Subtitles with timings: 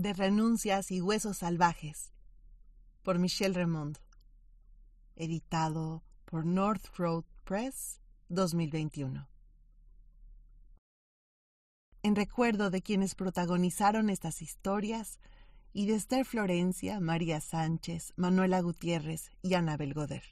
[0.00, 2.10] de renuncias y huesos salvajes,
[3.02, 3.98] por Michel Remond,
[5.14, 8.00] editado por North Road Press
[8.30, 9.28] 2021.
[12.02, 15.18] En recuerdo de quienes protagonizaron estas historias
[15.74, 20.24] y de Esther Florencia, María Sánchez, Manuela Gutiérrez y Anabel Goder.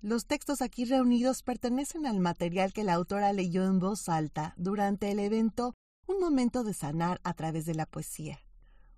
[0.00, 5.10] Los textos aquí reunidos pertenecen al material que la autora leyó en voz alta durante
[5.10, 5.74] el evento
[6.06, 8.40] Un momento de sanar a través de la poesía,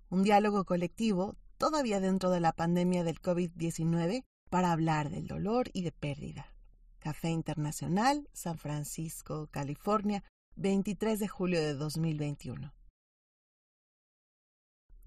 [0.09, 5.81] un diálogo colectivo todavía dentro de la pandemia del COVID-19 para hablar del dolor y
[5.81, 6.53] de pérdida.
[6.99, 10.23] Café Internacional, San Francisco, California,
[10.55, 12.73] 23 de julio de 2021.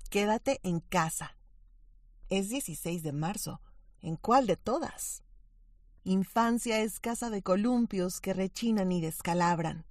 [0.08, 1.36] Quédate en casa.
[2.30, 3.60] Es 16 de marzo.
[4.00, 5.22] ¿En cuál de todas?
[6.04, 9.84] Infancia es casa de columpios que rechinan y descalabran.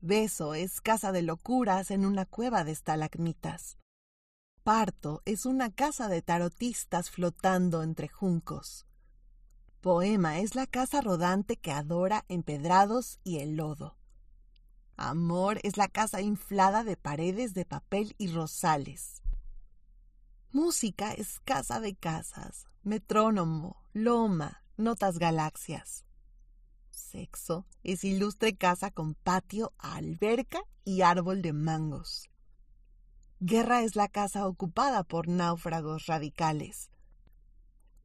[0.00, 3.78] Beso es casa de locuras en una cueva de estalagmitas.
[4.62, 8.86] Parto es una casa de tarotistas flotando entre juncos.
[9.80, 13.96] Poema es la casa rodante que adora empedrados y el lodo.
[14.96, 19.22] Amor es la casa inflada de paredes de papel y rosales.
[20.52, 26.05] Música es casa de casas, metrónomo, loma, notas galaxias.
[26.96, 32.30] Sexo es ilustre casa con patio, alberca y árbol de mangos.
[33.38, 36.90] Guerra es la casa ocupada por náufragos radicales.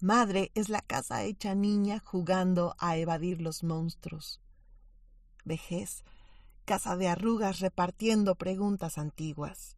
[0.02, 4.42] Madre es la casa hecha niña jugando a evadir los monstruos.
[5.46, 6.04] Vejez,
[6.66, 9.78] casa de arrugas repartiendo preguntas antiguas.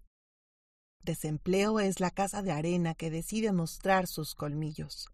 [1.04, 5.10] Desempleo es la casa de arena que decide mostrar sus colmillos.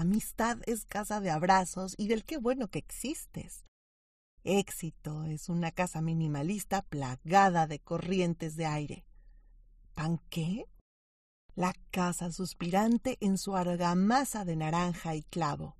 [0.00, 3.66] Amistad es casa de abrazos y del qué bueno que existes.
[4.44, 9.04] Éxito es una casa minimalista plagada de corrientes de aire.
[9.94, 10.64] ¿Pan qué?
[11.54, 15.76] La casa suspirante en su argamasa de naranja y clavo.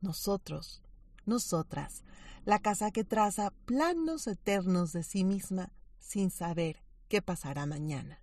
[0.00, 0.80] Nosotros,
[1.26, 2.04] nosotras,
[2.46, 8.22] la casa que traza planos eternos de sí misma sin saber qué pasará mañana.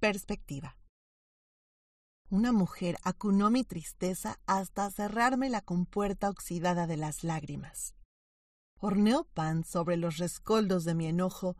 [0.00, 0.76] Perspectiva.
[2.28, 7.94] Una mujer acunó mi tristeza hasta cerrarme la compuerta oxidada de las lágrimas.
[8.80, 11.56] Horneó pan sobre los rescoldos de mi enojo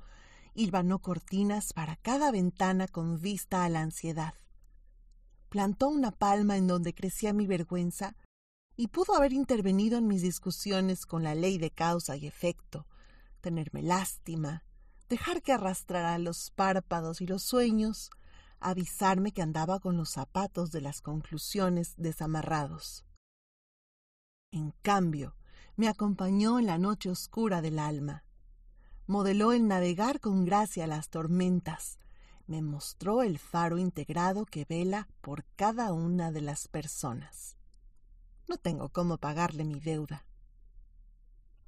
[0.54, 4.34] y vanó cortinas para cada ventana con vista a la ansiedad.
[5.50, 8.16] Plantó una palma en donde crecía mi vergüenza
[8.74, 12.86] y pudo haber intervenido en mis discusiones con la ley de causa y efecto,
[13.40, 14.64] tenerme lástima,
[15.08, 18.10] dejar que arrastrara los párpados y los sueños,
[18.68, 23.04] avisarme que andaba con los zapatos de las conclusiones desamarrados.
[24.50, 25.36] En cambio,
[25.76, 28.24] me acompañó en la noche oscura del alma.
[29.06, 31.98] Modeló el navegar con gracia las tormentas.
[32.46, 37.56] Me mostró el faro integrado que vela por cada una de las personas.
[38.48, 40.24] No tengo cómo pagarle mi deuda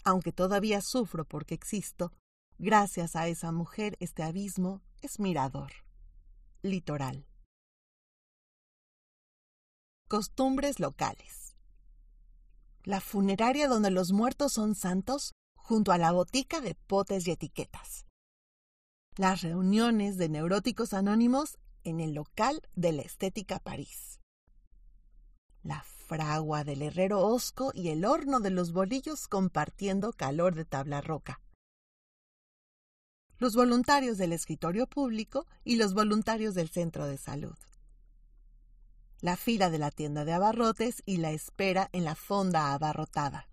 [0.09, 2.13] aunque todavía sufro porque existo,
[2.59, 5.71] gracias a esa mujer este abismo es mirador.
[6.63, 7.25] Litoral.
[10.09, 11.55] Costumbres locales.
[12.83, 18.07] La funeraria donde los muertos son santos junto a la botica de potes y etiquetas.
[19.17, 24.19] Las reuniones de neuróticos anónimos en el local de la Estética París.
[25.63, 31.03] La fragua del herrero Osco y el horno de los bolillos compartiendo calor de tabla
[31.03, 31.41] roca.
[33.39, 37.57] Los voluntarios del escritorio público y los voluntarios del centro de salud.
[39.21, 43.49] La fila de la tienda de abarrotes y la espera en la fonda abarrotada.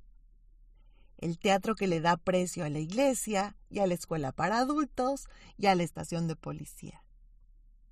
[1.18, 5.28] El teatro que le da precio a la iglesia y a la escuela para adultos
[5.57, 7.03] y a la estación de policía.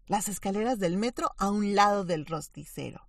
[0.07, 3.07] Las escaleras del metro a un lado del rosticero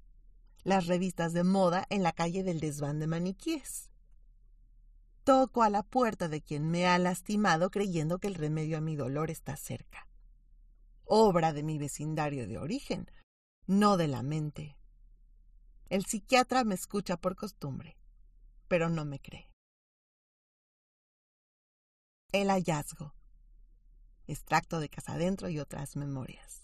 [0.64, 3.90] las revistas de moda en la calle del desván de maniquíes.
[5.24, 8.94] Toco a la puerta de quien me ha lastimado creyendo que el remedio a mi
[8.94, 10.06] dolor está cerca.
[11.06, 13.10] Obra de mi vecindario de origen,
[13.66, 14.76] no de la mente.
[15.88, 17.96] El psiquiatra me escucha por costumbre,
[18.68, 19.50] pero no me cree.
[22.32, 23.14] El hallazgo.
[24.26, 26.63] Extracto de casa adentro y otras memorias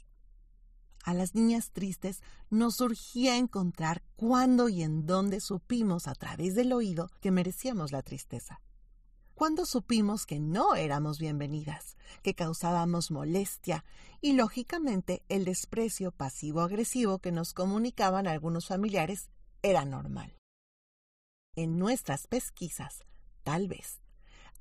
[1.05, 6.73] a las niñas tristes nos surgía encontrar cuándo y en dónde supimos a través del
[6.73, 8.61] oído que merecíamos la tristeza.
[9.35, 13.85] Cuándo supimos que no éramos bienvenidas, que causábamos molestia
[14.21, 19.31] y, lógicamente, el desprecio pasivo-agresivo que nos comunicaban algunos familiares
[19.63, 20.37] era normal.
[21.57, 23.05] En nuestras pesquisas,
[23.43, 24.00] tal vez,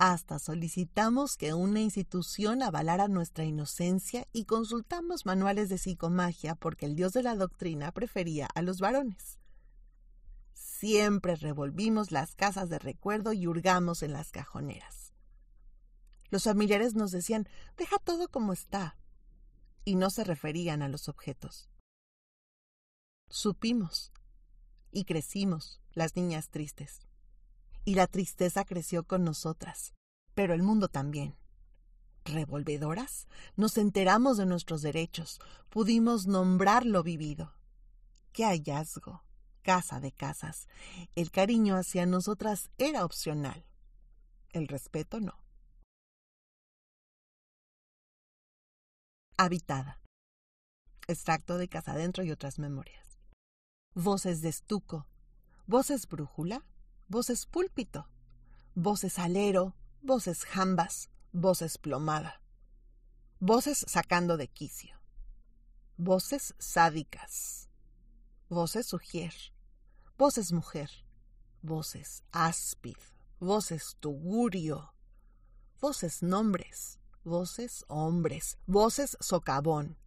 [0.02, 6.96] Hasta solicitamos que una institución avalara nuestra inocencia y consultamos manuales de psicomagia porque el
[6.96, 9.40] dios de la doctrina prefería a los varones.
[10.54, 15.12] Siempre revolvimos las casas de recuerdo y hurgamos en las cajoneras.
[16.30, 18.96] Los familiares nos decían, deja todo como está,
[19.84, 21.70] y no se referían a los objetos.
[23.28, 24.14] Supimos
[24.94, 27.09] y crecimos, las niñas tristes
[27.90, 29.96] y la tristeza creció con nosotras,
[30.36, 31.36] pero el mundo también.
[32.24, 35.40] Revolvedoras, nos enteramos de nuestros derechos,
[35.72, 37.52] pudimos nombrar lo vivido.
[38.32, 39.24] ¡Qué hallazgo!
[39.64, 40.68] Casa de casas.
[41.16, 43.66] El cariño hacia nosotras era opcional.
[44.52, 45.40] El respeto no.
[49.36, 50.00] Habitada.
[51.08, 53.18] Extracto de Casa Adentro y otras memorias.
[53.96, 55.08] Voces de estuco.
[55.66, 56.64] Voces brújula
[57.10, 58.08] voces púlpito,
[58.76, 62.42] voces alero, voces jambas, voces plomada,
[63.40, 64.96] voces sacando de quicio,
[65.98, 67.68] voces sádicas,
[68.48, 69.34] voces sugier,
[70.18, 70.92] voces mujer,
[71.64, 72.98] voces áspid,
[73.40, 74.94] voces tugurio,
[75.82, 79.98] voces nombres, voces hombres, voces socavón,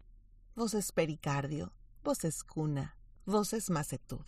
[0.54, 1.72] voces pericardio,
[2.04, 2.96] voces cuna,
[3.26, 4.24] voces macetud,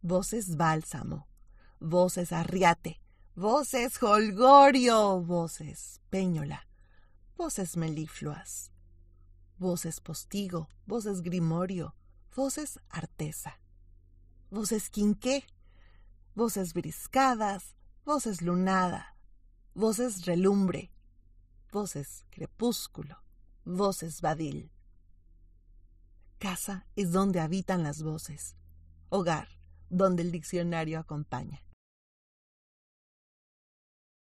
[0.00, 1.26] voces bálsamo,
[1.80, 3.00] voces arriate,
[3.34, 6.66] voces holgorio, voces peñola,
[7.36, 8.70] voces melifluas,
[9.58, 11.94] voces postigo, voces grimorio,
[12.34, 13.60] voces artesa,
[14.50, 15.46] voces quinqué,
[16.34, 19.16] voces briscadas, voces lunada,
[19.74, 20.90] voces relumbre,
[21.72, 23.22] voces crepúsculo,
[23.64, 24.70] voces badil.
[26.38, 28.56] Casa es donde habitan las voces,
[29.08, 29.48] hogar
[29.88, 31.65] donde el diccionario acompaña.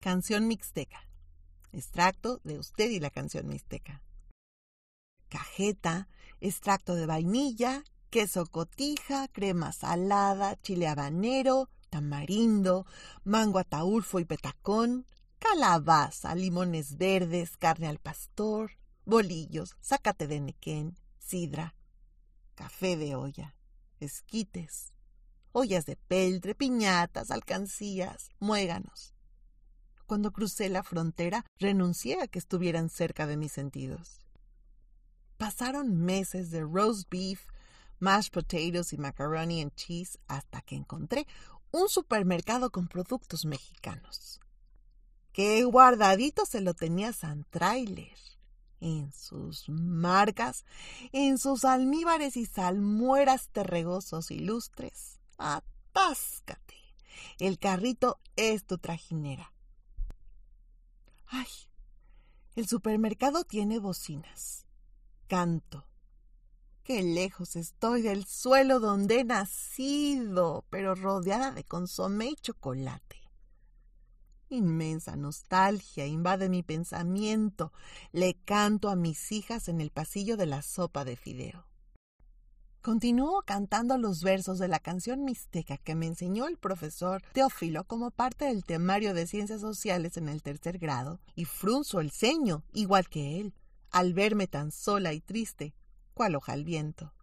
[0.02, 1.06] Canción mixteca.
[1.70, 4.02] Extracto de usted y la canción mixteca.
[5.28, 6.08] Cajeta,
[6.40, 12.84] extracto de vainilla, queso cotija, crema salada, chile habanero, tamarindo,
[13.22, 15.06] mango ataulfo y petacón,
[15.38, 18.72] calabaza, limones verdes, carne al pastor,
[19.04, 21.76] bolillos, zácate de nequén, sidra,
[22.56, 23.54] café de olla,
[24.00, 24.92] esquites,
[25.52, 29.11] ollas de peltre, piñatas, alcancías, muéganos,
[30.12, 34.26] cuando crucé la frontera, renuncié a que estuvieran cerca de mis sentidos.
[35.38, 37.46] Pasaron meses de roast beef,
[37.98, 41.26] mashed potatoes y macaroni and cheese hasta que encontré
[41.70, 44.38] un supermercado con productos mexicanos.
[45.32, 48.18] ¡Qué guardadito se lo tenía San Trailer!
[48.80, 50.66] En sus marcas,
[51.12, 55.20] en sus almíbares y salmueras terregosos ilustres.
[55.38, 56.76] ¡Atáscate!
[57.38, 59.51] El carrito es tu trajinera.
[61.34, 61.48] Ay,
[62.56, 64.66] el supermercado tiene bocinas.
[65.28, 65.86] Canto.
[66.84, 73.16] Qué lejos estoy del suelo donde he nacido, pero rodeada de consomé y chocolate.
[74.50, 77.72] Inmensa nostalgia invade mi pensamiento.
[78.12, 81.64] Le canto a mis hijas en el pasillo de la sopa de fideo.
[82.82, 88.10] Continúo cantando los versos de la canción mixteca que me enseñó el profesor Teófilo como
[88.10, 93.08] parte del temario de ciencias sociales en el tercer grado y frunzo el ceño, igual
[93.08, 93.54] que él,
[93.92, 95.76] al verme tan sola y triste,
[96.12, 97.14] cual hoja al viento.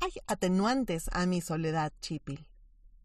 [0.00, 2.48] Hay atenuantes a mi soledad chipil.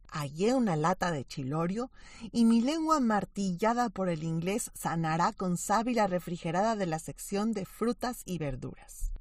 [0.07, 1.91] Hallé una lata de chilorio
[2.31, 7.67] y mi lengua martillada por el inglés sanará con sábila refrigerada de la sección de
[7.67, 9.11] frutas y verduras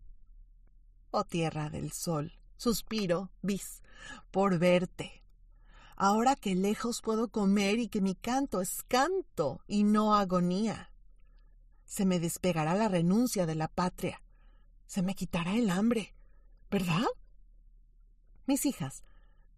[1.15, 3.83] oh tierra del sol, suspiro, bis,
[4.31, 5.23] por verte.
[5.97, 10.91] Ahora que lejos puedo comer y que mi canto es canto y no agonía.
[11.85, 14.23] Se me despegará la renuncia de la patria,
[14.87, 16.17] se me quitará el hambre,
[16.69, 17.07] ¿verdad?
[18.47, 19.05] Mis hijas,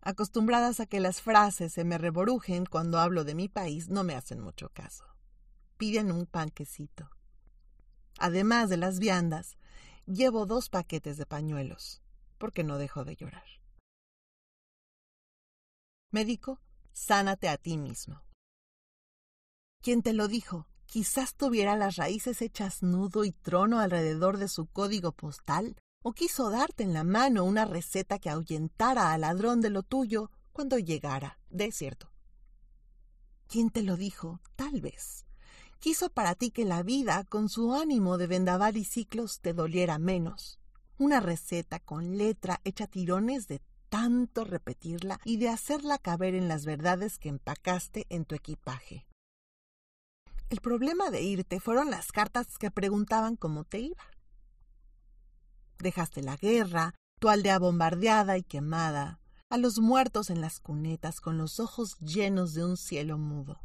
[0.03, 4.15] acostumbradas a que las frases se me reborujen cuando hablo de mi país, no me
[4.15, 5.05] hacen mucho caso.
[5.79, 7.09] Piden un panquecito.
[8.19, 9.57] Además de las viandas,
[10.07, 12.01] Llevo dos paquetes de pañuelos,
[12.39, 13.43] porque no dejo de llorar.
[16.13, 16.61] Médico,
[16.93, 18.23] sánate a ti mismo.
[19.83, 20.69] ¿Quién te lo dijo?
[20.87, 26.51] Quizás tuviera las raíces hechas nudo y trono alrededor de su código postal, o quiso
[26.51, 31.41] darte en la mano una receta que ahuyentara al ladrón de lo tuyo cuando llegara,
[31.51, 32.13] de cierto.
[33.49, 34.41] ¿Quién te lo dijo?
[34.55, 35.26] Tal vez
[35.87, 40.01] quiso para ti que la vida, con su ánimo de vendaval y ciclos, te doliera
[40.01, 40.59] menos.
[40.99, 46.65] Una receta con letra hecha tirones de tanto repetirla y de hacerla caber en las
[46.65, 49.07] verdades que empacaste en tu equipaje.
[50.51, 54.05] El problema de irte fueron las cartas que preguntaban cómo te iba.
[55.79, 61.39] Dejaste la guerra, tu aldea bombardeada y quemada, a los muertos en las cunetas con
[61.39, 63.61] los ojos llenos de un cielo mudo.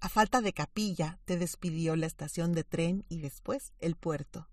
[0.00, 4.48] A falta de capilla te despidió la estación de tren y después el puerto.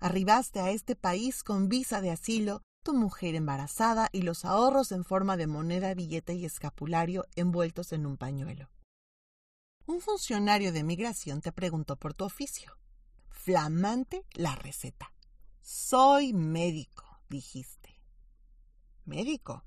[0.00, 5.04] Arribaste a este país con visa de asilo, tu mujer embarazada y los ahorros en
[5.04, 8.70] forma de moneda, billete y escapulario envueltos en un pañuelo.
[9.86, 12.76] Un funcionario de migración te preguntó por tu oficio.
[13.28, 15.12] Flamante la receta.
[15.60, 18.00] Soy médico, dijiste.
[19.04, 19.64] ¿Médico?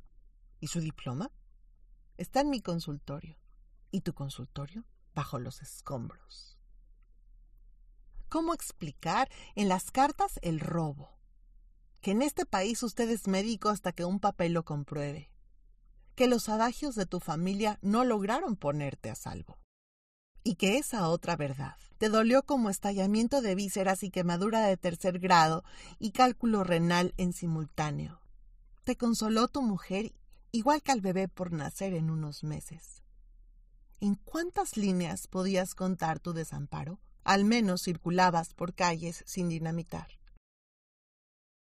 [0.59, 1.31] ¿Y su diploma?
[2.17, 3.42] Está en mi consultorio.
[3.93, 4.85] ¿Y tu consultorio?
[5.13, 6.57] Bajo los escombros.
[8.27, 11.19] ¿Cómo explicar en las cartas el robo?
[12.01, 15.29] Que en este país usted es médico hasta que un papel lo compruebe.
[16.15, 19.59] Que los adagios de tu familia no lograron ponerte a salvo.
[20.43, 25.19] Y que esa otra verdad te dolió como estallamiento de vísceras y quemadura de tercer
[25.19, 25.63] grado
[25.99, 28.21] y cálculo renal en simultáneo.
[28.85, 30.15] Te consoló tu mujer
[30.51, 33.02] igual que al bebé por nacer en unos meses.
[34.03, 36.99] ¿En cuántas líneas podías contar tu desamparo?
[37.23, 40.19] Al menos circulabas por calles sin dinamitar.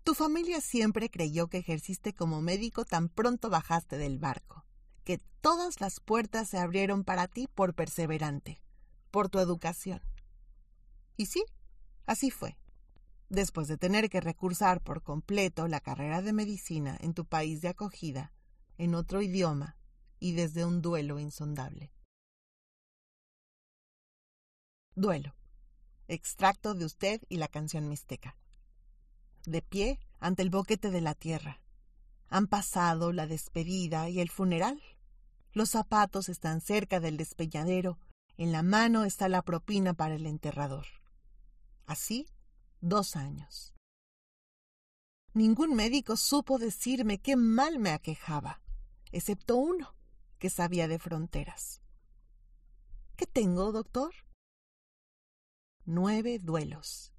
[0.06, 4.64] Tu familia siempre creyó que ejerciste como médico tan pronto bajaste del barco,
[5.04, 8.62] que todas las puertas se abrieron para ti por perseverante,
[9.12, 10.00] por tu educación.
[11.18, 11.44] Y sí,
[12.06, 12.58] así fue.
[13.28, 17.68] Después de tener que recursar por completo la carrera de medicina en tu país de
[17.68, 18.32] acogida,
[18.78, 19.76] en otro idioma
[20.22, 21.92] y desde un duelo insondable.
[24.96, 25.34] Duelo.
[26.08, 28.38] Extracto de usted y la canción mixteca.
[29.46, 31.62] De pie ante el boquete de la tierra.
[32.30, 34.82] Han pasado la despedida y el funeral.
[35.52, 37.98] Los zapatos están cerca del despeñadero.
[38.38, 40.86] En la mano está la propina para el enterrador.
[41.86, 42.28] Así,
[42.80, 43.74] dos años.
[45.34, 48.62] Ningún médico supo decirme qué mal me aquejaba,
[49.12, 49.96] excepto uno,
[50.38, 51.82] que sabía de fronteras.
[53.16, 54.14] ¿Qué tengo, doctor?
[55.86, 57.14] Nueve duelos.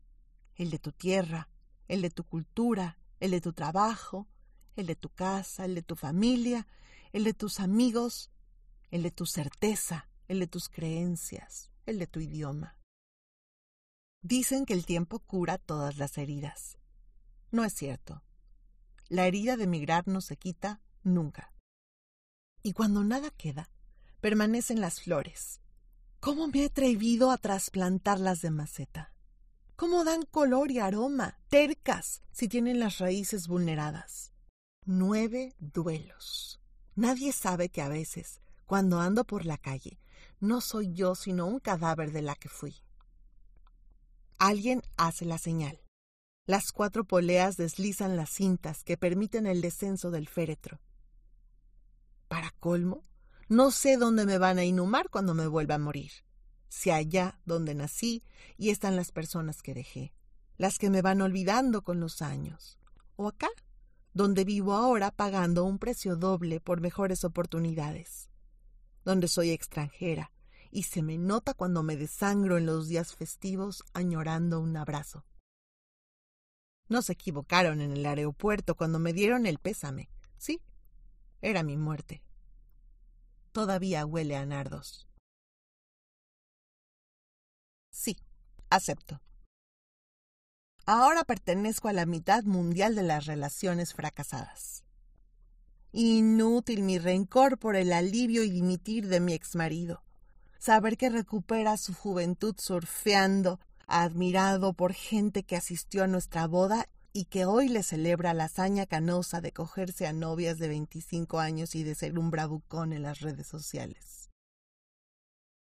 [0.55, 1.49] El de tu tierra,
[1.89, 4.29] el de tu cultura, el de tu trabajo,
[4.77, 6.67] el de tu casa, el de tu familia,
[7.13, 8.31] el de tus amigos,
[8.91, 12.77] el de tu certeza, el de tus creencias, el de tu idioma.
[14.23, 16.79] Dicen que el tiempo cura todas las heridas.
[17.51, 18.23] No es cierto.
[19.09, 21.53] La herida de emigrar no se quita nunca.
[22.63, 23.71] Y cuando nada queda,
[24.21, 25.61] permanecen las flores,
[26.25, 29.13] ¿Cómo me he atrevido a trasplantarlas de maceta?
[29.77, 34.33] ¿Cómo dan color y aroma, tercas, si tienen las raíces vulneradas?
[34.87, 36.63] Nueve duelos.
[36.95, 40.01] Nadie sabe que a veces, cuando ando por la calle,
[40.41, 42.75] no soy yo sino un cadáver de la que fui.
[44.39, 45.79] Alguien hace la señal.
[46.47, 50.81] Las cuatro poleas deslizan las cintas que permiten el descenso del féretro.
[52.29, 53.03] Para colmo,
[53.49, 56.13] no sé dónde me van a inhumar cuando me vuelva a morir.
[56.69, 58.25] Si allá donde nací
[58.57, 60.15] y están las personas que dejé,
[60.57, 62.79] las que me van olvidando con los años.
[63.17, 63.49] O acá,
[64.13, 68.31] donde vivo ahora pagando un precio doble por mejores oportunidades.
[69.05, 70.33] Donde soy extranjera
[70.71, 75.25] y se me nota cuando me desangro en los días festivos añorando un abrazo.
[76.89, 80.09] No se equivocaron en el aeropuerto cuando me dieron el pésame.
[80.39, 80.61] Sí,
[81.41, 82.23] era mi muerte
[83.55, 85.07] todavía huele a nardos.
[87.91, 88.19] Sí,
[88.69, 89.21] acepto.
[90.85, 94.83] Ahora pertenezco a la mitad mundial de las relaciones fracasadas.
[95.93, 100.03] Inútil mi rencor por el alivio y dimitir de mi exmarido.
[100.59, 107.27] Saber que recupera su juventud surfeando, admirado por gente que asistió a nuestra boda y
[107.27, 111.85] que hoy le celebra la hazaña canosa de cogerse a novias de 25 años y
[111.85, 114.31] de ser un bravucón en las redes sociales.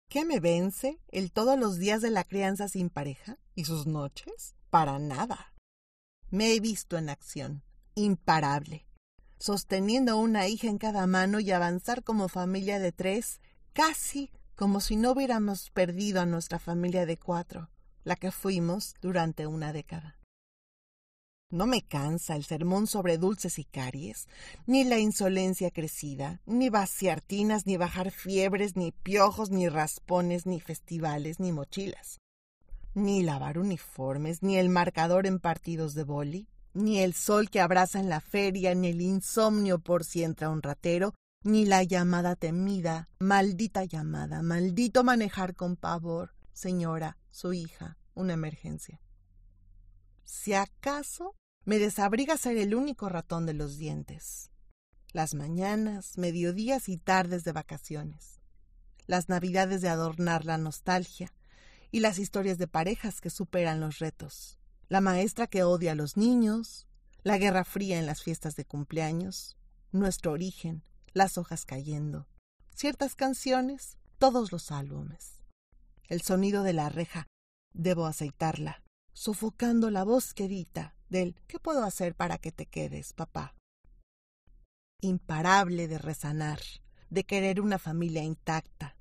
[0.10, 4.56] ¿Qué me vence el todos los días de la crianza sin pareja y sus noches?
[4.70, 5.54] Para nada.
[6.30, 7.64] Me he visto en acción,
[7.96, 8.86] imparable,
[9.40, 13.42] sosteniendo una hija en cada mano y avanzar como familia de tres,
[13.74, 17.72] casi como si no hubiéramos perdido a nuestra familia de cuatro,
[18.04, 20.19] la que fuimos durante una década.
[21.52, 24.28] No me cansa el sermón sobre dulces y caries,
[24.68, 30.60] ni la insolencia crecida, ni vaciar tinas, ni bajar fiebres, ni piojos, ni raspones, ni
[30.60, 32.20] festivales, ni mochilas.
[32.94, 38.00] Ni lavar uniformes, ni el marcador en partidos de boli, ni el sol que abraza
[38.00, 43.10] en la feria, ni el insomnio por si entra un ratero, ni la llamada temida,
[43.18, 49.02] maldita llamada, maldito manejar con pavor, señora, su hija, una emergencia.
[50.30, 54.52] Si acaso me desabriga ser el único ratón de los dientes.
[55.12, 58.40] Las mañanas, mediodías y tardes de vacaciones.
[59.08, 61.34] Las navidades de adornar la nostalgia
[61.90, 64.60] y las historias de parejas que superan los retos.
[64.88, 66.88] La maestra que odia a los niños,
[67.24, 69.58] la guerra fría en las fiestas de cumpleaños,
[69.92, 72.28] nuestro origen, las hojas cayendo,
[72.76, 75.42] ciertas canciones, todos los álbumes.
[76.08, 77.26] El sonido de la reja,
[77.74, 78.84] debo aceitarla,
[79.20, 83.54] sofocando la voz querida del ¿qué puedo hacer para que te quedes, papá?
[85.02, 86.62] Imparable de resanar,
[87.10, 88.96] de querer una familia intacta,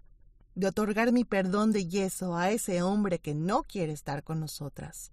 [0.57, 5.13] de otorgar mi perdón de yeso a ese hombre que no quiere estar con nosotras,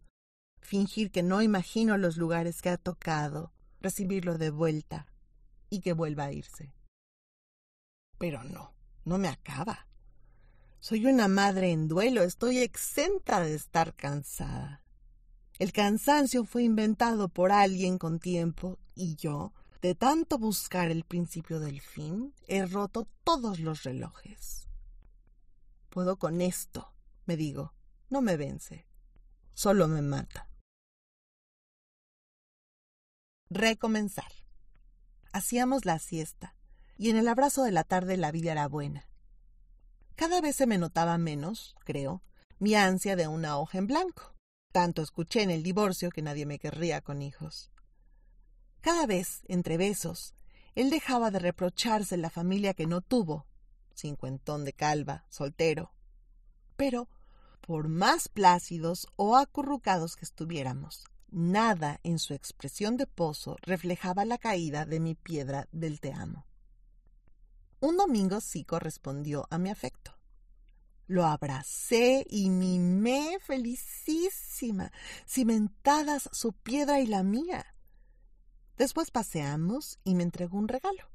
[0.60, 5.06] fingir que no imagino los lugares que ha tocado, recibirlo de vuelta
[5.70, 6.74] y que vuelva a irse.
[8.18, 9.86] Pero no, no me acaba.
[10.80, 14.82] Soy una madre en duelo, estoy exenta de estar cansada.
[15.58, 21.62] El cansancio fue inventado por alguien con tiempo y yo, de tanto buscar el principio
[21.62, 24.68] del fin, he roto todos los relojes.
[25.90, 26.92] Puedo con esto,
[27.26, 27.74] me digo,
[28.10, 28.86] no me vence,
[29.54, 30.50] solo me mata.
[33.50, 34.32] Recomenzar.
[35.32, 36.56] Hacíamos la siesta,
[36.98, 39.08] y en el abrazo de la tarde la vida era buena.
[40.16, 42.22] Cada vez se me notaba menos, creo,
[42.60, 44.35] mi ansia de una hoja en blanco.
[44.76, 47.72] Tanto escuché en el divorcio que nadie me querría con hijos.
[48.82, 50.36] Cada vez, entre besos,
[50.76, 53.46] él dejaba de reprocharse la familia que no tuvo,
[53.94, 55.94] cincuentón de calva, soltero.
[56.76, 57.08] Pero,
[57.62, 64.38] por más plácidos o acurrucados que estuviéramos, Nada en su expresión de pozo reflejaba la
[64.38, 66.46] caída de mi piedra del te amo.
[67.80, 70.15] Un domingo sí correspondió a mi afecto.
[71.08, 74.92] Lo abracé y mimé felicísima,
[75.28, 77.76] cimentadas su piedra y la mía.
[78.78, 81.12] Después paseamos y me entregó un regalo.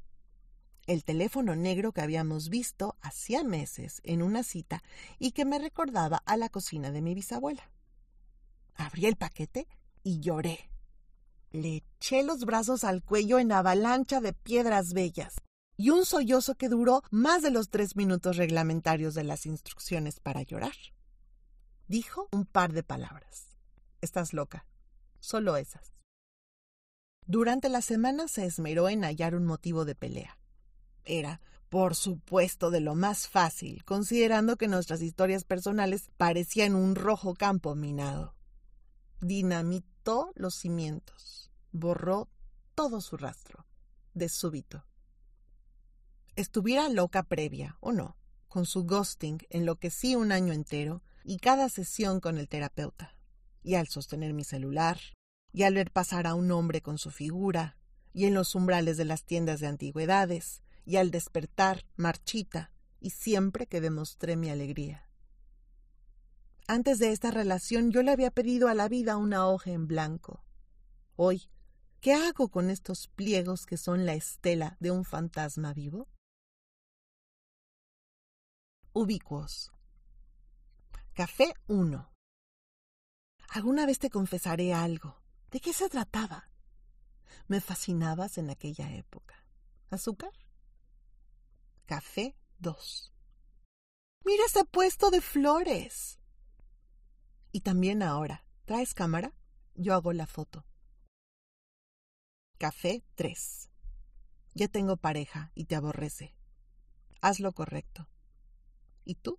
[0.87, 4.83] El teléfono negro que habíamos visto hacía meses en una cita
[5.19, 7.71] y que me recordaba a la cocina de mi bisabuela.
[8.77, 9.67] Abrí el paquete
[10.03, 10.71] y lloré.
[11.51, 15.35] Le eché los brazos al cuello en avalancha de piedras bellas
[15.81, 20.43] y un sollozo que duró más de los tres minutos reglamentarios de las instrucciones para
[20.43, 20.75] llorar.
[21.89, 23.57] Dijo un par de palabras.
[24.03, 24.67] Estás loca.
[25.21, 25.95] Solo esas.
[27.25, 30.39] Durante la semana se esmeró en hallar un motivo de pelea.
[31.07, 31.41] Era,
[31.71, 37.75] por supuesto, de lo más fácil, considerando que nuestras historias personales parecían un rojo campo
[37.75, 38.35] minado.
[39.23, 42.29] Dinamitó los cimientos, borró
[42.75, 43.65] todo su rastro,
[44.13, 44.85] de súbito.
[46.41, 48.17] Estuviera loca previa, o no,
[48.49, 53.15] con su ghosting enloquecí un año entero y cada sesión con el terapeuta,
[53.63, 54.99] y al sostener mi celular,
[55.53, 57.77] y al ver pasar a un hombre con su figura,
[58.15, 63.67] y en los umbrales de las tiendas de antigüedades, y al despertar, marchita, y siempre
[63.67, 65.11] que demostré mi alegría.
[66.67, 70.43] Antes de esta relación yo le había pedido a la vida una hoja en blanco.
[71.17, 71.51] Hoy,
[72.01, 76.09] ¿qué hago con estos pliegos que son la estela de un fantasma vivo?
[78.93, 79.71] Ubicuos.
[81.15, 82.13] Café 1.
[83.51, 85.17] Alguna vez te confesaré algo.
[85.53, 86.51] ¿De qué se trataba?
[87.47, 89.47] Me fascinabas en aquella época.
[89.91, 90.33] ¿Azúcar?
[91.87, 93.13] Café 2.
[94.25, 96.19] Mira ese puesto de flores.
[97.53, 99.33] Y también ahora, ¿traes cámara?
[99.77, 100.67] Yo hago la foto.
[102.59, 103.71] Café 3.
[104.55, 106.35] Ya tengo pareja y te aborrece.
[107.21, 108.09] Haz lo correcto.
[109.11, 109.37] ¿Y tú?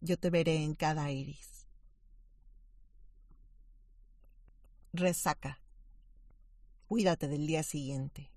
[0.00, 1.66] Yo te veré en cada iris.
[4.94, 5.60] Resaca.
[6.86, 8.32] Cuídate del día siguiente.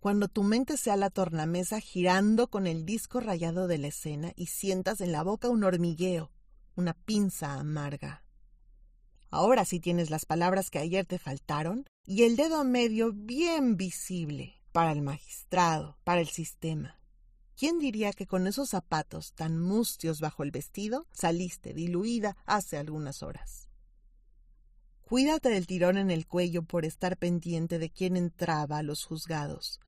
[0.00, 4.46] Cuando tu mente sea la tornamesa girando con el disco rayado de la escena y
[4.46, 6.32] sientas en la boca un hormigueo,
[6.74, 8.24] una pinza amarga.
[9.28, 14.54] Ahora sí tienes las palabras que ayer te faltaron y el dedo medio bien visible
[14.72, 16.98] para el magistrado, para el sistema.
[17.58, 23.22] ¿Quién diría que con esos zapatos tan mustios bajo el vestido saliste diluida hace algunas
[23.22, 23.70] horas?
[25.00, 29.80] Cuídate del tirón en el cuello por estar pendiente de quién entraba a los juzgados,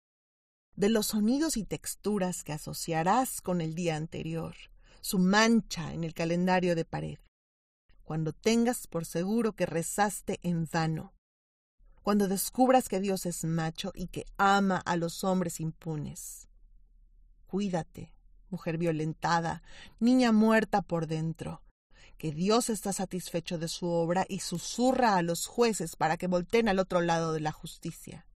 [0.76, 4.54] de los sonidos y texturas que asociarás con el día anterior,
[5.02, 7.18] su mancha en el calendario de pared.
[8.02, 11.12] Cuando tengas por seguro que rezaste en vano.
[12.02, 16.47] Cuando descubras que Dios es macho y que ama a los hombres impunes.
[17.48, 18.12] Cuídate,
[18.50, 19.62] mujer violentada,
[20.00, 21.62] niña muerta por dentro,
[22.18, 26.68] que Dios está satisfecho de su obra y susurra a los jueces para que volteen
[26.68, 28.26] al otro lado de la justicia.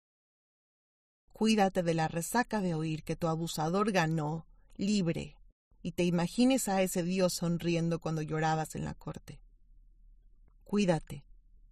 [1.35, 4.47] Cuídate de la resaca de oír que tu abusador ganó,
[4.77, 5.37] libre,
[5.83, 9.43] y te imagines a ese Dios sonriendo cuando llorabas en la corte.
[10.65, 11.27] Cuídate,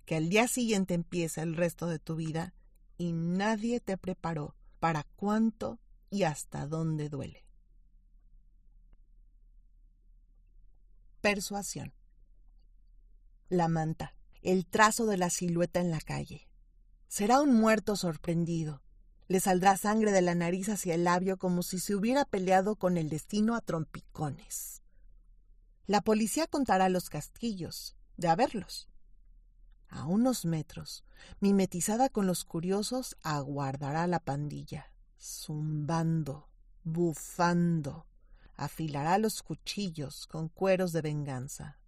[0.04, 2.52] que al día siguiente empieza el resto de tu vida
[2.98, 5.78] y nadie te preparó para cuánto
[6.10, 7.46] y hasta dónde duele.
[11.20, 11.94] Persuasión.
[13.48, 16.48] La manta, el trazo de la silueta en la calle.
[17.08, 18.82] Será un muerto sorprendido.
[19.28, 22.96] Le saldrá sangre de la nariz hacia el labio como si se hubiera peleado con
[22.96, 24.82] el destino a trompicones.
[25.86, 28.88] La policía contará los castillos, de haberlos.
[29.88, 31.04] A unos metros,
[31.40, 36.48] mimetizada con los curiosos, aguardará la pandilla, zumbando,
[36.82, 38.06] bufando,
[38.56, 41.78] afilará los cuchillos con cueros de venganza.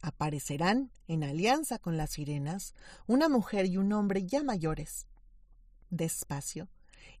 [0.00, 2.74] Aparecerán, en alianza con las sirenas,
[3.06, 5.06] una mujer y un hombre ya mayores.
[5.90, 6.68] Despacio,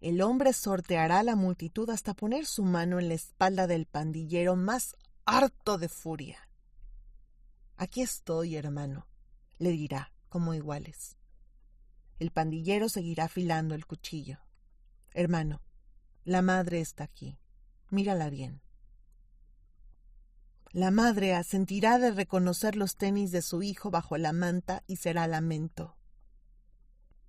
[0.00, 4.94] el hombre sorteará la multitud hasta poner su mano en la espalda del pandillero más
[5.24, 6.48] harto de furia.
[7.76, 9.06] Aquí estoy, hermano,
[9.58, 11.16] le dirá, como iguales.
[12.18, 14.38] El pandillero seguirá afilando el cuchillo.
[15.12, 15.62] Hermano,
[16.24, 17.38] la madre está aquí.
[17.90, 18.60] Mírala bien.
[20.72, 25.26] La madre asentirá de reconocer los tenis de su hijo bajo la manta y será
[25.26, 25.96] lamento.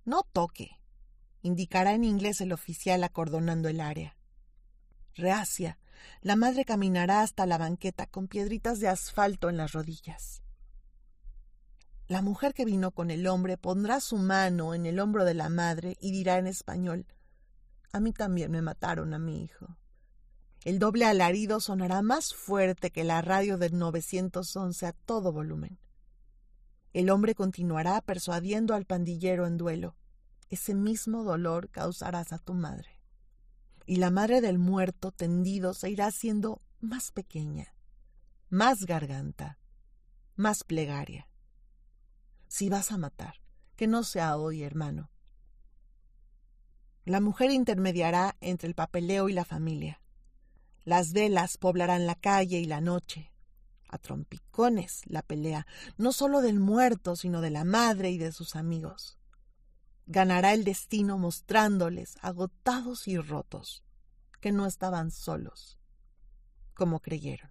[0.04, 0.78] No toque,
[1.40, 4.16] indicará en inglés el oficial acordonando el área.
[5.14, 5.78] Reacia,
[6.20, 10.42] la madre caminará hasta la banqueta con piedritas de asfalto en las rodillas.
[12.06, 15.48] La mujer que vino con el hombre pondrá su mano en el hombro de la
[15.48, 17.06] madre y dirá en español
[17.92, 19.76] A mí también me mataron a mi hijo.
[20.64, 25.78] El doble alarido sonará más fuerte que la radio del 911 a todo volumen.
[26.92, 29.96] El hombre continuará persuadiendo al pandillero en duelo.
[30.48, 33.00] Ese mismo dolor causarás a tu madre.
[33.86, 37.74] Y la madre del muerto tendido se irá haciendo más pequeña,
[38.48, 39.58] más garganta,
[40.36, 41.30] más plegaria
[42.50, 43.36] si vas a matar,
[43.76, 45.08] que no sea hoy, hermano.
[47.04, 50.00] La mujer intermediará entre el papeleo y la familia.
[50.84, 53.32] Las velas poblarán la calle y la noche.
[53.88, 58.54] A trompicones la pelea, no solo del muerto, sino de la madre y de sus
[58.54, 59.18] amigos.
[60.06, 63.82] Ganará el destino mostrándoles, agotados y rotos,
[64.40, 65.78] que no estaban solos,
[66.74, 67.50] como creyeron.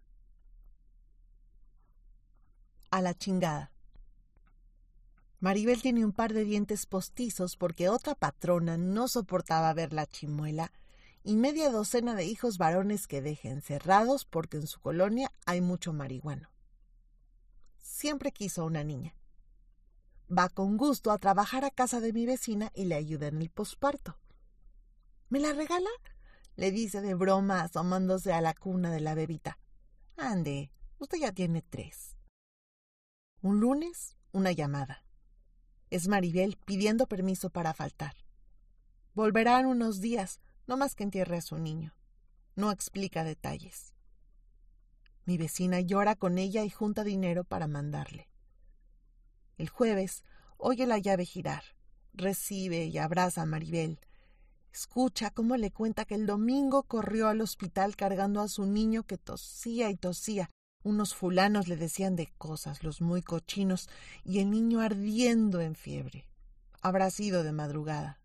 [2.91, 3.71] A la chingada.
[5.41, 10.73] Maribel tiene un par de dientes postizos porque otra patrona no soportaba ver la chimuela
[11.23, 15.93] y media docena de hijos varones que deja encerrados porque en su colonia hay mucho
[15.93, 16.49] marihuano.
[17.79, 19.15] Siempre quiso una niña.
[20.29, 23.49] Va con gusto a trabajar a casa de mi vecina y le ayuda en el
[23.49, 24.17] posparto.
[25.29, 25.89] ¿Me la regala?
[26.57, 29.57] le dice de broma asomándose a la cuna de la bebita.
[30.17, 32.17] Ande, usted ya tiene tres.
[33.41, 35.05] Un lunes, una llamada.
[35.89, 38.15] Es Maribel pidiendo permiso para faltar.
[39.15, 41.95] Volverá en unos días, no más que entierre a su niño.
[42.55, 43.93] No explica detalles.
[45.25, 48.29] Mi vecina llora con ella y junta dinero para mandarle.
[49.57, 50.23] El jueves
[50.57, 51.63] oye la llave girar,
[52.13, 53.99] recibe y abraza a Maribel.
[54.71, 59.17] Escucha cómo le cuenta que el domingo corrió al hospital cargando a su niño que
[59.17, 60.49] tosía y tosía
[60.83, 63.89] unos fulanos le decían de cosas, los muy cochinos,
[64.23, 66.25] y el niño ardiendo en fiebre.
[66.81, 68.19] Habrá sido de madrugada.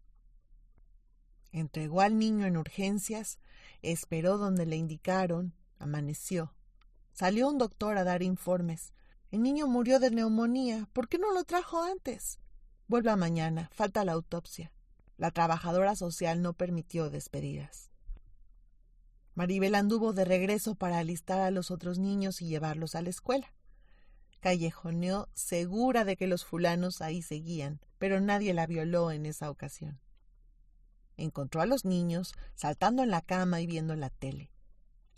[1.51, 3.39] Entregó al niño en urgencias,
[3.83, 6.55] esperó donde le indicaron, amaneció.
[7.13, 8.93] Salió un doctor a dar informes.
[9.31, 10.89] El niño murió de neumonía.
[10.93, 12.39] ¿Por qué no lo trajo antes?
[12.89, 13.71] Vuelva mañana.
[13.73, 14.73] Falta la autopsia.
[15.17, 17.91] La trabajadora social no permitió despedidas.
[19.35, 23.53] Maribel anduvo de regreso para alistar a los otros niños y llevarlos a la escuela.
[24.41, 30.01] Callejoneó segura de que los fulanos ahí seguían, pero nadie la violó en esa ocasión.
[31.17, 34.51] Encontró a los niños saltando en la cama y viendo la tele.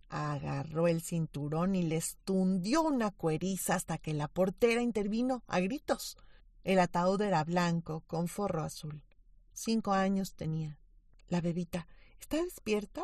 [0.09, 6.17] Agarró el cinturón y les tundió una cueriza hasta que la portera intervino a gritos.
[6.65, 9.03] El ataúd era blanco, con forro azul.
[9.53, 10.79] Cinco años tenía.
[11.29, 11.89] La bebita.
[12.21, 13.03] ¿Está despierta?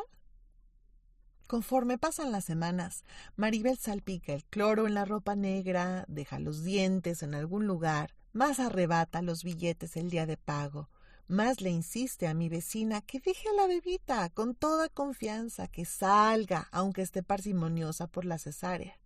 [1.47, 3.03] Conforme pasan las semanas,
[3.35, 8.59] Maribel salpica el cloro en la ropa negra, deja los dientes en algún lugar, más
[8.59, 10.89] arrebata los billetes el día de pago,
[11.27, 15.85] más le insiste a mi vecina que deje a la bebita con toda confianza, que
[15.85, 18.99] salga, aunque esté parsimoniosa por la cesárea.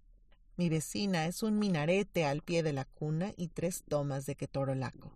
[0.55, 5.11] Mi vecina es un minarete al pie de la cuna y tres tomas de ketorolaco.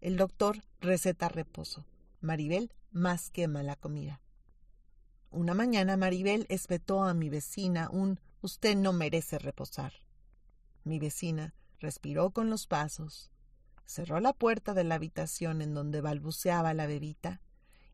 [0.00, 1.84] El doctor receta reposo.
[2.20, 4.20] Maribel más quema la comida.
[5.32, 9.92] Una mañana Maribel espetó a mi vecina un Usted no merece reposar.
[10.82, 13.30] Mi vecina respiró con los pasos,
[13.84, 17.40] cerró la puerta de la habitación en donde balbuceaba la bebita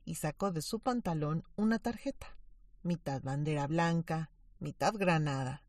[0.04, 2.38] y sacó de su pantalón una tarjeta,
[2.82, 5.62] mitad bandera blanca, mitad granada.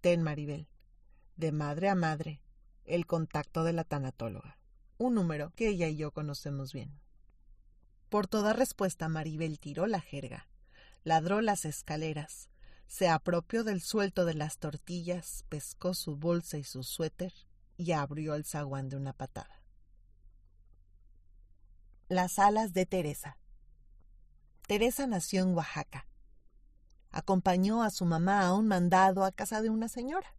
[0.00, 0.68] Ten, Maribel,
[1.36, 2.42] de madre a madre,
[2.84, 4.58] el contacto de la tanatóloga,
[4.98, 7.00] un número que ella y yo conocemos bien.
[8.08, 10.49] Por toda respuesta Maribel tiró la jerga,
[11.04, 12.50] ladró las escaleras,
[12.86, 17.32] se apropió del suelto de las tortillas, pescó su bolsa y su suéter
[17.76, 19.62] y abrió el zaguán de una patada.
[22.08, 23.38] Las alas de Teresa.
[24.66, 26.06] Teresa nació en Oaxaca.
[27.12, 30.34] Acompañó a su mamá a un mandado a casa de una señora.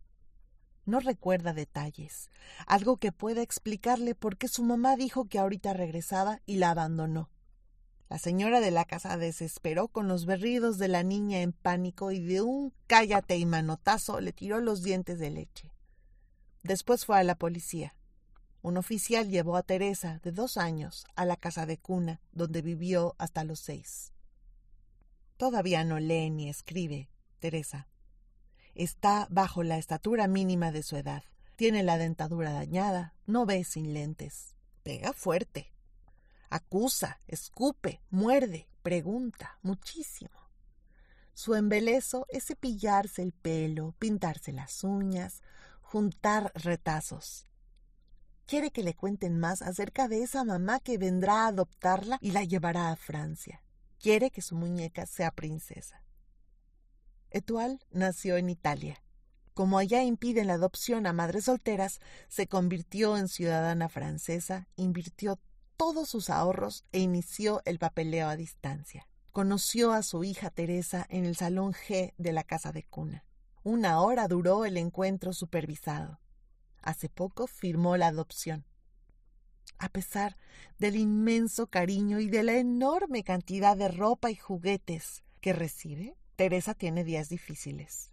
[0.85, 2.29] No recuerda detalles,
[2.67, 7.29] algo que pueda explicarle por qué su mamá dijo que ahorita regresaba y la abandonó.
[8.11, 12.19] La señora de la casa desesperó con los berridos de la niña en pánico y
[12.19, 15.71] de un cállate y manotazo le tiró los dientes de leche.
[16.61, 17.95] Después fue a la policía.
[18.61, 23.15] Un oficial llevó a Teresa, de dos años, a la casa de cuna, donde vivió
[23.17, 24.11] hasta los seis.
[25.37, 27.07] Todavía no lee ni escribe,
[27.39, 27.87] Teresa.
[28.75, 31.23] Está bajo la estatura mínima de su edad.
[31.55, 34.57] Tiene la dentadura dañada, no ve sin lentes.
[34.83, 35.71] Pega fuerte
[36.51, 40.29] acusa, escupe, muerde, pregunta, muchísimo.
[41.33, 45.41] Su embelezo es cepillarse el pelo, pintarse las uñas,
[45.81, 47.47] juntar retazos.
[48.45, 52.43] Quiere que le cuenten más acerca de esa mamá que vendrá a adoptarla y la
[52.43, 53.63] llevará a Francia.
[53.97, 56.03] Quiere que su muñeca sea princesa.
[57.29, 59.01] Etual nació en Italia.
[59.53, 65.39] Como allá impiden la adopción a madres solteras, se convirtió en ciudadana francesa, invirtió
[65.81, 69.07] todos sus ahorros e inició el papeleo a distancia.
[69.31, 73.25] Conoció a su hija Teresa en el salón G de la casa de cuna.
[73.63, 76.19] Una hora duró el encuentro supervisado.
[76.83, 78.63] Hace poco firmó la adopción.
[79.79, 80.37] A pesar
[80.77, 86.75] del inmenso cariño y de la enorme cantidad de ropa y juguetes que recibe, Teresa
[86.75, 88.10] tiene días difíciles.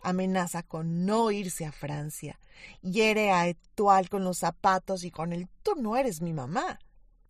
[0.00, 2.38] Amenaza con no irse a Francia.
[2.82, 6.78] Hiere a Etual con los zapatos y con el tú no eres mi mamá.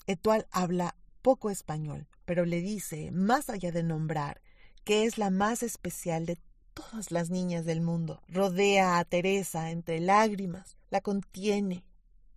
[0.07, 4.41] Etual habla poco español, pero le dice, más allá de nombrar,
[4.85, 6.39] que es la más especial de
[6.75, 8.23] todas las niñas del mundo.
[8.29, 11.85] Rodea a Teresa entre lágrimas, la contiene.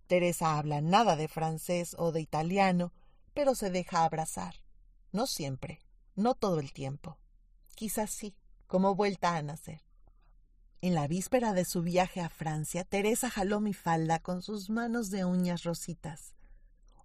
[0.06, 2.92] Teresa habla nada de francés o de italiano,
[3.34, 4.56] pero se deja abrazar.
[5.12, 5.80] No siempre,
[6.16, 7.18] no todo el tiempo.
[7.76, 8.34] Quizás sí,
[8.66, 9.82] como vuelta a nacer.
[10.82, 15.10] En la víspera de su viaje a Francia, Teresa jaló mi falda con sus manos
[15.10, 16.34] de uñas rositas.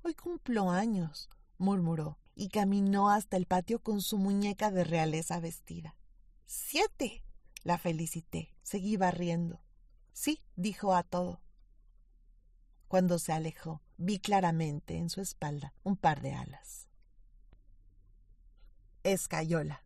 [0.02, 5.98] Hoy cumplo años, murmuró, y caminó hasta el patio con su muñeca de realeza vestida.
[6.46, 7.24] Siete.
[7.64, 8.56] La felicité.
[8.62, 9.62] Seguí barriendo.
[10.14, 11.42] Sí, dijo a todo.
[12.88, 16.88] Cuando se alejó, vi claramente en su espalda un par de alas.
[19.04, 19.84] Escayola.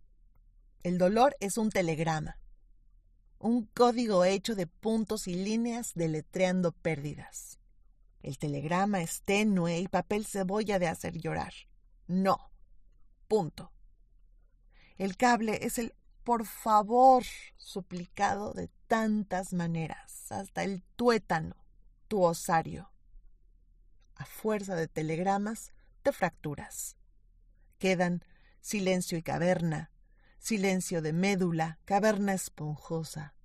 [0.83, 2.38] El dolor es un telegrama,
[3.39, 7.59] un código hecho de puntos y líneas deletreando pérdidas.
[8.21, 11.53] El telegrama es tenue y papel cebolla de hacer llorar.
[12.07, 12.51] No.
[13.27, 13.71] Punto.
[14.97, 17.23] El cable es el por favor
[17.55, 21.55] suplicado de tantas maneras, hasta el tuétano,
[22.07, 22.91] tu osario.
[24.15, 25.71] A fuerza de telegramas
[26.03, 26.97] te fracturas.
[27.77, 28.25] Quedan
[28.59, 29.91] silencio y caverna,
[30.39, 33.35] silencio de médula, caverna esponjosa,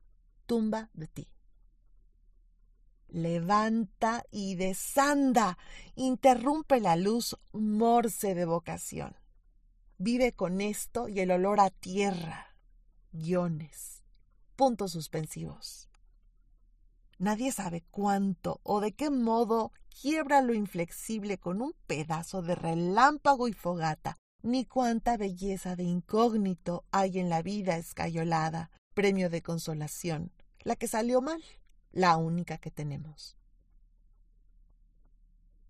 [0.46, 1.28] tumba de ti
[3.14, 5.56] levanta y desanda,
[5.94, 9.16] interrumpe la luz morse de vocación.
[9.98, 12.56] Vive con esto y el olor a tierra,
[13.12, 14.02] guiones,
[14.56, 15.88] puntos suspensivos.
[17.18, 23.46] Nadie sabe cuánto o de qué modo quiebra lo inflexible con un pedazo de relámpago
[23.46, 30.32] y fogata, ni cuánta belleza de incógnito hay en la vida escayolada, premio de consolación,
[30.60, 31.42] la que salió mal
[31.92, 33.38] la única que tenemos.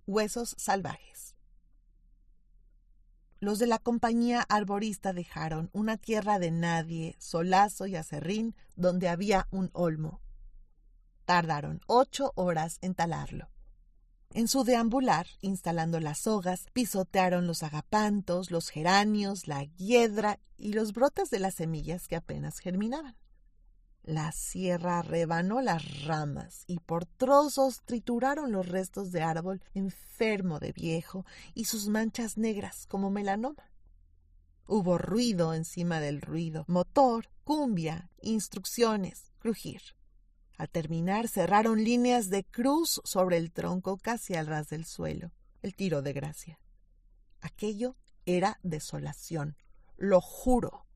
[0.06, 1.36] Huesos salvajes.
[3.38, 9.46] Los de la compañía arborista dejaron una tierra de nadie, solazo y acerrín, donde había
[9.52, 10.20] un olmo.
[11.26, 13.53] Tardaron ocho horas en talarlo.
[14.34, 20.92] En su deambular, instalando las sogas, pisotearon los agapantos, los geranios, la hiedra y los
[20.92, 23.16] brotes de las semillas que apenas germinaban.
[24.02, 30.72] La sierra rebanó las ramas y por trozos trituraron los restos de árbol enfermo de
[30.72, 33.70] viejo y sus manchas negras como melanoma.
[34.66, 39.80] Hubo ruido encima del ruido, motor, cumbia, instrucciones, crujir.
[40.56, 45.74] Al terminar cerraron líneas de cruz sobre el tronco casi al ras del suelo, el
[45.74, 46.60] tiro de gracia.
[47.40, 49.56] Aquello era desolación,
[49.96, 50.86] lo juro,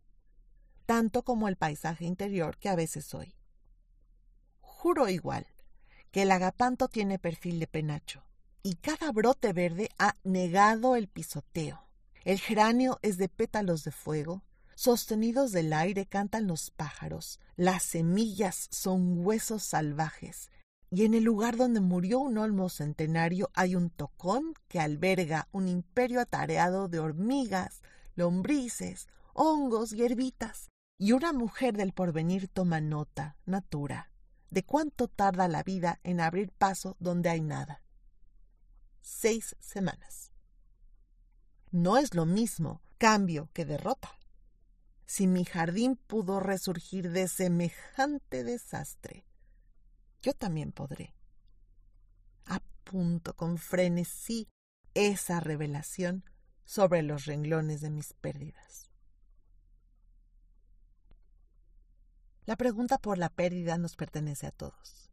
[0.86, 3.34] tanto como el paisaje interior que a veces soy.
[4.60, 5.46] Juro igual
[6.10, 8.24] que el agapanto tiene perfil de penacho,
[8.62, 11.84] y cada brote verde ha negado el pisoteo.
[12.24, 14.42] El geranio es de pétalos de fuego,
[14.80, 20.52] Sostenidos del aire cantan los pájaros, las semillas son huesos salvajes,
[20.88, 25.66] y en el lugar donde murió un olmo centenario hay un tocón que alberga un
[25.66, 27.82] imperio atareado de hormigas,
[28.14, 34.12] lombrices, hongos y herbitas, y una mujer del porvenir toma nota, natura,
[34.50, 37.82] de cuánto tarda la vida en abrir paso donde hay nada.
[39.00, 40.30] Seis semanas.
[41.72, 44.17] No es lo mismo cambio que derrota
[45.08, 49.24] si mi jardín pudo resurgir de semejante desastre,
[50.20, 51.14] yo también podré.
[52.44, 54.48] Apunto con frenesí
[54.92, 56.24] esa revelación
[56.66, 58.90] sobre los renglones de mis pérdidas.
[62.44, 65.07] La pregunta por la pérdida nos pertenece a todos.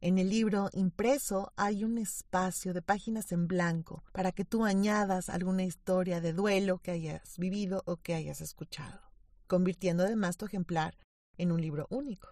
[0.00, 5.28] En el libro impreso hay un espacio de páginas en blanco para que tú añadas
[5.28, 9.00] alguna historia de duelo que hayas vivido o que hayas escuchado,
[9.48, 10.96] convirtiendo además tu ejemplar
[11.36, 12.28] en un libro único.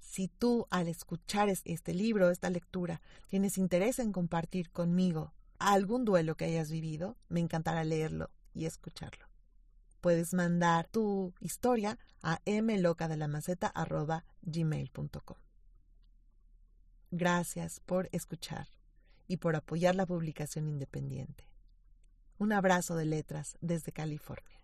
[0.00, 6.34] Si tú al escuchar este libro, esta lectura, tienes interés en compartir conmigo algún duelo
[6.34, 9.26] que hayas vivido, me encantará leerlo y escucharlo.
[10.00, 15.45] Puedes mandar tu historia a mlocadelamaceta.gmail.com.
[17.10, 18.68] Gracias por escuchar
[19.28, 21.48] y por apoyar la publicación independiente.
[22.38, 24.55] Un abrazo de letras desde California.